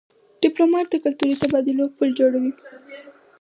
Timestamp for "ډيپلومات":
0.41-0.85